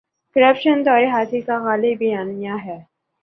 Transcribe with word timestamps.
Corruption 0.35 0.77
دور 0.85 1.03
حاضر 1.11 1.39
کا 1.47 1.57
غالب 1.63 1.97
بیانیہ 1.99 2.55
ہے۔ 2.65 2.77